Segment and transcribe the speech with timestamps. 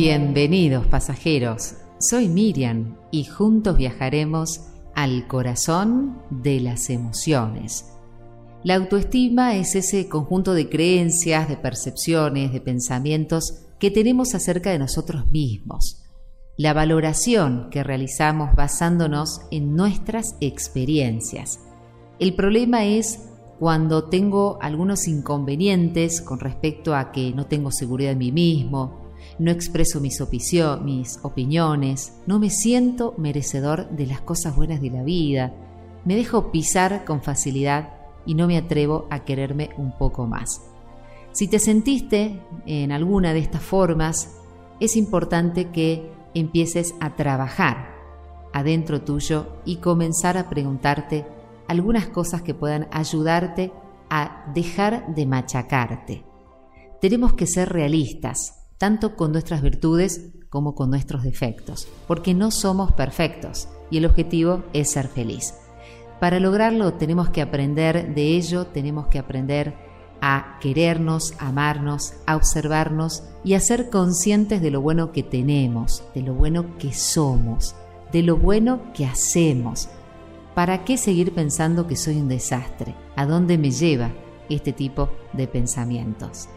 [0.00, 4.60] Bienvenidos pasajeros, soy Miriam y juntos viajaremos
[4.94, 7.84] al corazón de las emociones.
[8.62, 14.78] La autoestima es ese conjunto de creencias, de percepciones, de pensamientos que tenemos acerca de
[14.78, 16.04] nosotros mismos.
[16.56, 21.58] La valoración que realizamos basándonos en nuestras experiencias.
[22.20, 23.24] El problema es
[23.58, 29.07] cuando tengo algunos inconvenientes con respecto a que no tengo seguridad en mí mismo,
[29.38, 35.52] no expreso mis, opiniones, no me siento merecedor de las cosas buenas de la vida,
[36.04, 37.94] me dejo pisar con facilidad
[38.26, 40.62] y no me atrevo a quererme un poco más.
[41.32, 44.38] Si te sentiste en alguna de estas formas,
[44.80, 47.96] es importante que empieces a trabajar
[48.52, 51.26] adentro tuyo y comenzar a preguntarte
[51.68, 53.72] algunas cosas que puedan ayudarte
[54.10, 56.24] a dejar de machacarte.
[57.00, 62.92] Tenemos que ser realistas tanto con nuestras virtudes como con nuestros defectos, porque no somos
[62.92, 65.54] perfectos y el objetivo es ser feliz.
[66.20, 69.74] Para lograrlo tenemos que aprender de ello, tenemos que aprender
[70.20, 76.22] a querernos, amarnos, a observarnos y a ser conscientes de lo bueno que tenemos, de
[76.22, 77.76] lo bueno que somos,
[78.12, 79.88] de lo bueno que hacemos.
[80.54, 82.96] ¿Para qué seguir pensando que soy un desastre?
[83.14, 84.10] ¿A dónde me lleva
[84.48, 86.48] este tipo de pensamientos?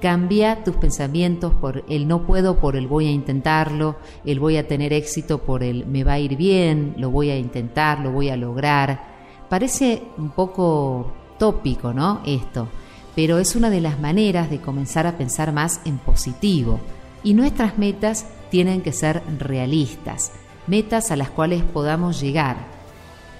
[0.00, 4.66] Cambia tus pensamientos por el no puedo, por el voy a intentarlo, el voy a
[4.66, 8.30] tener éxito, por el me va a ir bien, lo voy a intentar, lo voy
[8.30, 9.44] a lograr.
[9.50, 12.22] Parece un poco tópico, ¿no?
[12.24, 12.68] Esto,
[13.14, 16.80] pero es una de las maneras de comenzar a pensar más en positivo.
[17.22, 20.32] Y nuestras metas tienen que ser realistas,
[20.66, 22.79] metas a las cuales podamos llegar.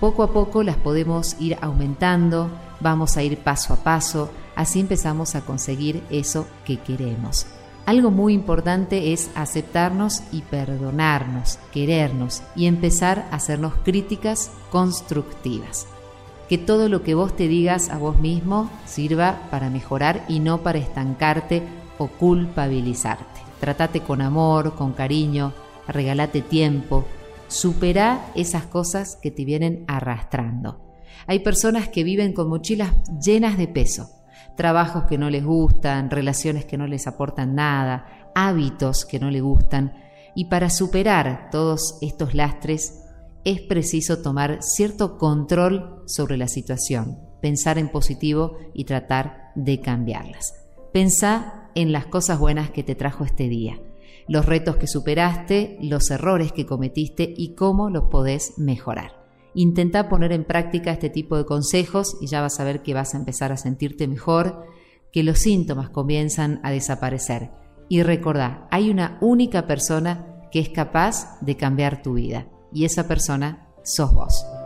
[0.00, 5.36] Poco a poco las podemos ir aumentando, vamos a ir paso a paso, Así empezamos
[5.36, 7.46] a conseguir eso que queremos.
[7.86, 15.86] Algo muy importante es aceptarnos y perdonarnos, querernos y empezar a hacernos críticas constructivas.
[16.48, 20.58] Que todo lo que vos te digas a vos mismo sirva para mejorar y no
[20.58, 21.62] para estancarte
[21.96, 23.40] o culpabilizarte.
[23.60, 25.52] Tratate con amor, con cariño,
[25.86, 27.04] regalate tiempo,
[27.48, 30.84] supera esas cosas que te vienen arrastrando.
[31.26, 34.18] Hay personas que viven con mochilas llenas de peso
[34.58, 39.40] trabajos que no les gustan, relaciones que no les aportan nada, hábitos que no les
[39.40, 39.94] gustan.
[40.34, 43.04] Y para superar todos estos lastres
[43.44, 50.54] es preciso tomar cierto control sobre la situación, pensar en positivo y tratar de cambiarlas.
[50.92, 53.78] Pensá en las cosas buenas que te trajo este día,
[54.28, 59.18] los retos que superaste, los errores que cometiste y cómo los podés mejorar.
[59.54, 63.14] Intenta poner en práctica este tipo de consejos y ya vas a ver que vas
[63.14, 64.66] a empezar a sentirte mejor,
[65.12, 67.50] que los síntomas comienzan a desaparecer.
[67.88, 73.08] Y recordá, hay una única persona que es capaz de cambiar tu vida y esa
[73.08, 74.57] persona sos vos.